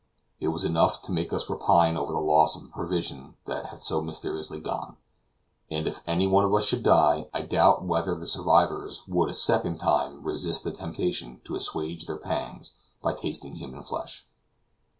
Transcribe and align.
It 0.39 0.47
was 0.47 0.63
enough 0.63 1.03
to 1.03 1.11
make 1.11 1.31
us 1.31 1.47
repine 1.47 1.95
over 1.95 2.11
the 2.11 2.17
loss 2.17 2.55
of 2.55 2.63
the 2.63 2.69
provision 2.69 3.35
that 3.45 3.67
had 3.67 3.83
so 3.83 4.01
mysteriously 4.01 4.59
gone; 4.59 4.97
and 5.69 5.85
if 5.85 6.01
any 6.07 6.25
one 6.25 6.43
of 6.43 6.51
us 6.55 6.65
should 6.65 6.81
die, 6.81 7.27
I 7.35 7.43
doubt 7.43 7.83
whether 7.83 8.15
the 8.15 8.25
survivors 8.25 9.03
would 9.07 9.29
a 9.29 9.33
second 9.35 9.77
time 9.77 10.23
resist 10.23 10.63
the 10.63 10.71
temptation 10.71 11.39
to 11.43 11.53
assuage 11.55 12.07
their 12.07 12.17
pangs 12.17 12.71
by 13.03 13.13
tasting 13.13 13.57
human 13.57 13.83
flesh. 13.83 14.25